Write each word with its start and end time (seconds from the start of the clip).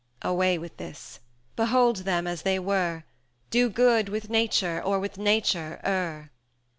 220 0.23 0.33
Away 0.35 0.57
with 0.57 0.77
this! 0.77 1.19
behold 1.55 1.97
them 1.97 2.25
as 2.25 2.41
they 2.41 2.57
were, 2.57 3.03
Do 3.51 3.69
good 3.69 4.09
with 4.09 4.31
Nature, 4.31 4.81
or 4.83 4.97
with 4.99 5.19
Nature 5.19 5.79
err. 5.83 6.31